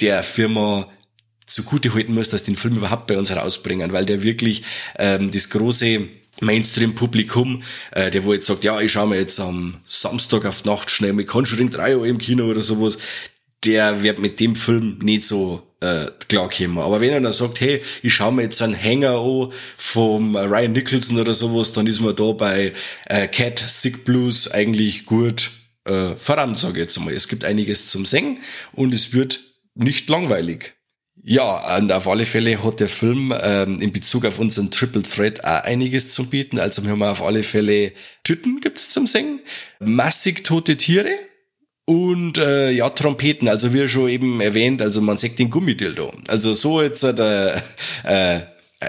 der 0.00 0.22
Firma 0.22 0.88
zugute 1.46 1.94
halten 1.94 2.14
muss, 2.14 2.28
dass 2.28 2.42
den 2.42 2.56
Film 2.56 2.76
überhaupt 2.76 3.06
bei 3.06 3.16
uns 3.16 3.34
rausbringen, 3.34 3.92
weil 3.92 4.06
der 4.06 4.22
wirklich 4.22 4.64
ähm, 4.98 5.30
das 5.30 5.50
große 5.50 6.08
Mainstream-Publikum, 6.40 7.62
äh, 7.92 8.10
der 8.10 8.24
wo 8.24 8.32
jetzt 8.32 8.46
sagt, 8.46 8.64
ja, 8.64 8.80
ich 8.80 8.92
schaue 8.92 9.08
mir 9.08 9.18
jetzt 9.18 9.40
am 9.40 9.80
Samstag 9.84 10.44
auf 10.44 10.64
Nacht 10.64 10.90
schnell 10.90 11.12
mit 11.12 11.26
Conjuring 11.26 11.70
3 11.70 11.98
Uhr 11.98 12.06
im 12.06 12.18
Kino 12.18 12.46
oder 12.46 12.62
sowas, 12.62 12.98
der 13.64 14.02
wird 14.02 14.18
mit 14.18 14.40
dem 14.40 14.56
Film 14.56 14.98
nicht 15.02 15.24
so 15.24 15.62
äh, 15.80 16.06
klarkommen. 16.28 16.78
Aber 16.78 17.00
wenn 17.00 17.12
er 17.12 17.20
dann 17.20 17.32
sagt, 17.32 17.60
hey, 17.60 17.82
ich 18.02 18.14
schaue 18.14 18.32
mir 18.32 18.42
jetzt 18.42 18.62
einen 18.62 18.74
Hänger 18.74 19.18
an 19.18 19.52
vom 19.76 20.36
Ryan 20.36 20.72
Nicholson 20.72 21.18
oder 21.18 21.34
sowas, 21.34 21.72
dann 21.72 21.86
ist 21.86 22.00
man 22.00 22.16
da 22.16 22.32
bei 22.32 22.72
äh, 23.06 23.28
Cat 23.28 23.58
Sick 23.58 24.04
Blues 24.04 24.50
eigentlich 24.50 25.06
gut 25.06 25.50
äh, 25.84 26.14
voran, 26.16 26.54
sage 26.54 26.74
ich 26.74 26.84
jetzt 26.84 27.00
mal. 27.00 27.12
Es 27.12 27.28
gibt 27.28 27.44
einiges 27.44 27.86
zum 27.86 28.06
Singen 28.06 28.38
und 28.72 28.92
es 28.94 29.12
wird 29.12 29.40
nicht 29.74 30.08
langweilig. 30.08 30.74
Ja, 31.26 31.78
und 31.78 31.90
auf 31.90 32.06
alle 32.06 32.26
Fälle 32.26 32.62
hat 32.62 32.80
der 32.80 32.88
Film 32.88 33.32
ähm, 33.40 33.80
in 33.80 33.92
Bezug 33.92 34.26
auf 34.26 34.38
unseren 34.38 34.70
Triple 34.70 35.02
Threat 35.02 35.42
auch 35.42 35.64
einiges 35.64 36.12
zu 36.12 36.28
bieten. 36.28 36.58
Also 36.58 36.84
wir 36.84 36.90
haben 36.90 37.02
auf 37.02 37.22
alle 37.22 37.42
Fälle 37.42 37.92
Tüten 38.24 38.60
gibt's 38.60 38.90
zum 38.90 39.06
Singen, 39.06 39.40
massig 39.80 40.44
tote 40.44 40.76
Tiere 40.76 41.08
und 41.86 42.36
äh, 42.36 42.72
ja 42.72 42.90
Trompeten. 42.90 43.48
Also 43.48 43.72
wie 43.72 43.88
schon 43.88 44.10
eben 44.10 44.42
erwähnt, 44.42 44.82
also 44.82 45.00
man 45.00 45.16
sagt 45.16 45.38
den 45.38 45.48
Gummidildo. 45.48 46.12
Also 46.28 46.52
so 46.52 46.82
jetzt 46.82 47.04
äh, 47.04 47.56
äh, 48.04 48.40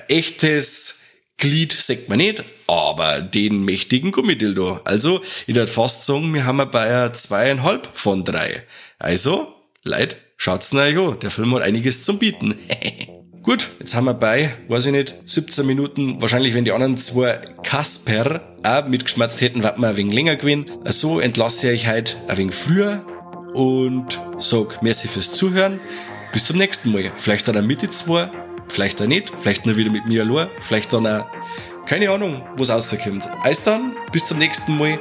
echtes 0.10 1.04
Glied 1.38 1.72
sagt 1.72 2.10
man 2.10 2.18
nicht, 2.18 2.44
aber 2.68 3.22
den 3.22 3.64
mächtigen 3.64 4.12
Gummidildo. 4.12 4.82
Also 4.84 5.22
ich 5.48 5.56
würde 5.56 5.68
fast 5.68 6.06
sagen, 6.06 6.34
wir 6.34 6.44
haben 6.44 6.70
bei 6.70 7.10
zweieinhalb 7.12 7.88
von 7.94 8.26
drei. 8.26 8.62
Also, 9.00 9.54
Leid, 9.84 10.18
Schaut's 10.38 10.74
euch 10.74 10.98
an, 10.98 11.20
der 11.20 11.32
Film 11.32 11.56
hat 11.56 11.64
einiges 11.64 12.02
zum 12.02 12.20
Bieten. 12.20 12.56
Gut, 13.44 13.70
jetzt 13.80 13.94
haben 13.94 14.06
wir 14.06 14.16
bei, 14.16 14.54
weiß 14.70 14.88
ich 14.88 14.92
nicht, 14.92 15.16
17 15.26 15.66
Minuten. 15.68 16.22
Wahrscheinlich, 16.22 16.56
wenn 16.56 16.66
die 16.66 16.72
anderen 16.72 16.98
zwei 16.98 17.40
Kasper 17.64 18.42
auch 18.64 18.88
mitgeschmerzt 18.88 19.40
hätten, 19.40 19.62
wird 19.62 19.78
man 19.78 19.92
ein 19.92 19.98
wenig 19.98 20.16
länger 20.16 20.36
gewinnen. 20.36 20.66
So 20.86 21.20
entlasse 21.20 21.72
ich 21.72 21.88
euch 21.88 21.94
heute 21.94 22.16
ein 22.28 22.38
wenig 22.38 22.56
früher 22.56 23.06
und 23.54 24.20
sag 24.40 24.82
merci 24.82 25.08
fürs 25.08 25.32
Zuhören. 25.32 25.80
Bis 26.34 26.44
zum 26.44 26.58
nächsten 26.58 26.92
Mal. 26.92 27.12
Vielleicht 27.18 27.48
dann 27.48 27.66
mit 27.66 27.82
die 27.84 27.90
zwei, 27.90 28.30
vielleicht 28.68 29.02
auch 29.02 29.08
nicht, 29.08 29.32
vielleicht 29.42 29.66
nur 29.66 29.78
wieder 29.78 29.92
mit 29.92 30.08
mir 30.08 30.24
allein, 30.24 30.50
vielleicht 30.60 30.92
dann 30.92 31.06
auch, 31.08 31.26
keine 31.86 32.10
Ahnung, 32.10 32.42
was 32.58 32.72
rauskommt. 32.72 33.24
Alles 33.42 33.64
dann, 33.64 33.96
bis 34.12 34.26
zum 34.26 34.40
nächsten 34.40 34.78
Mal. 34.78 35.00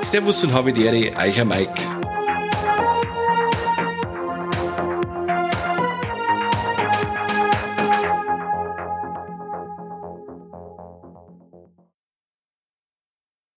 Servus 0.00 0.42
und 0.44 0.52
habe 0.52 0.72
die 0.72 0.84
Ehre, 0.84 1.10
euer 1.18 1.44
Mike. 1.44 1.99